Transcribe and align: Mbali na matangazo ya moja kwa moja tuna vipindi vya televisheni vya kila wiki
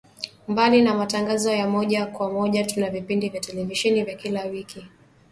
Mbali 0.47 0.81
na 0.81 0.93
matangazo 0.93 1.51
ya 1.51 1.67
moja 1.69 2.05
kwa 2.05 2.31
moja 2.31 2.65
tuna 2.65 2.89
vipindi 2.89 3.29
vya 3.29 3.41
televisheni 3.41 4.03
vya 4.03 4.15
kila 4.15 4.45
wiki 4.45 4.85